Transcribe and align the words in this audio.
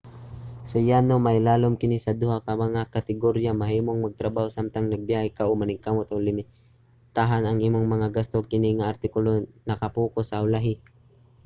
sa 0.69 0.79
yano 0.89 1.15
mailalom 1.25 1.73
kini 1.81 1.97
sa 2.05 2.17
duha 2.21 2.37
ka 2.45 2.53
mga 2.65 2.81
kategorya: 2.95 3.51
mahimong 3.61 3.99
magtrabaho 4.05 4.49
samtang 4.51 4.85
nagabiyahe 4.87 5.29
ka 5.37 5.43
o 5.49 5.51
maningkamot 5.61 6.07
ug 6.13 6.25
limitahan 6.27 7.43
ang 7.45 7.59
imong 7.67 7.87
mga 7.93 8.07
gasto. 8.17 8.37
kini 8.51 8.69
nga 8.75 8.89
artikulo 8.93 9.29
naka-pocus 9.69 10.25
sa 10.29 10.41
ulahi 10.45 10.73